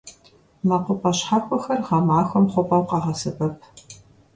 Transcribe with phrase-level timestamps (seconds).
[0.67, 3.55] МэкъупӀэ щхьэхуэхэр гъэмахуэм хъупӀэу къагъэсэбэп.